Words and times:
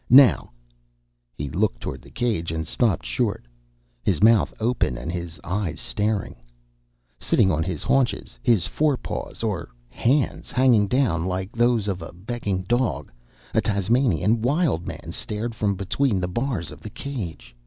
Now" 0.09 0.49
He 1.37 1.47
looked 1.47 1.79
toward 1.79 2.01
the 2.01 2.09
cage 2.09 2.51
and 2.51 2.65
stopped 2.67 3.05
short, 3.05 3.45
his 4.01 4.19
mouth 4.23 4.51
open 4.59 4.97
and 4.97 5.11
his 5.11 5.39
eyes 5.43 5.79
staring. 5.79 6.37
Sitting 7.19 7.51
on 7.51 7.61
his 7.61 7.83
haunches, 7.83 8.39
his 8.41 8.65
fore 8.65 8.97
paws, 8.97 9.43
or 9.43 9.69
hands, 9.91 10.49
hanging 10.49 10.87
down 10.87 11.27
like 11.27 11.51
those 11.51 11.87
of 11.87 12.01
a 12.01 12.13
"begging" 12.13 12.63
dog, 12.63 13.11
a 13.53 13.61
Tasmanian 13.61 14.41
Wild 14.41 14.87
Man 14.87 15.11
stared 15.11 15.53
from 15.53 15.75
between 15.75 16.19
the 16.19 16.27
bars 16.27 16.71
of 16.71 16.81
the 16.81 16.89
cage. 16.89 17.55